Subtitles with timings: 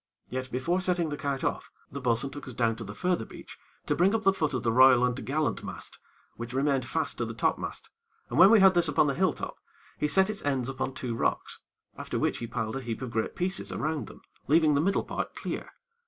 [0.31, 3.59] Yet, before setting the kite off, the bo'sun took us down to the further beach
[3.85, 5.99] to bring up the foot of the royal and t'gallant mast,
[6.37, 7.87] which remained fast to the topmast,
[8.27, 9.59] and when we had this upon the hill top,
[9.99, 11.59] he set its ends upon two rocks,
[11.99, 15.35] after which he piled a heap of great pieces around them, leaving the middle part
[15.35, 15.69] clear.